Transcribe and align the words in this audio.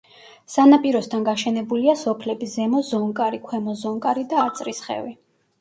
სანაპიროსთან 0.53 1.27
გაშენებულია 1.27 1.95
სოფლები: 2.05 2.49
ზემო 2.55 2.81
ზონკარი, 2.89 3.41
ქვემო 3.47 3.79
ზონკარი 3.83 4.29
და 4.33 4.41
აწრისხევი. 4.47 5.17